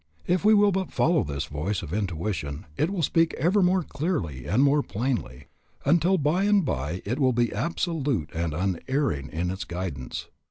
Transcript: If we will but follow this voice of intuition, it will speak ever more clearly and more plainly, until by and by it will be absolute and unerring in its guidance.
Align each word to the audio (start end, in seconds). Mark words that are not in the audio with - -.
If 0.25 0.43
we 0.43 0.55
will 0.55 0.71
but 0.71 0.91
follow 0.91 1.23
this 1.23 1.45
voice 1.45 1.83
of 1.83 1.93
intuition, 1.93 2.65
it 2.75 2.89
will 2.89 3.03
speak 3.03 3.35
ever 3.35 3.61
more 3.61 3.83
clearly 3.83 4.47
and 4.47 4.63
more 4.63 4.81
plainly, 4.81 5.45
until 5.85 6.17
by 6.17 6.45
and 6.45 6.65
by 6.65 7.03
it 7.05 7.19
will 7.19 7.33
be 7.33 7.53
absolute 7.53 8.31
and 8.33 8.55
unerring 8.55 9.29
in 9.29 9.51
its 9.51 9.63
guidance. 9.63 10.25